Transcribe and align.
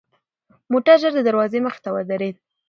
موټر 0.71 0.95
ژر 1.01 1.11
د 1.15 1.19
دروازې 1.29 1.59
مخې 1.65 1.79
ته 1.83 1.89
ودرېد. 1.95 2.35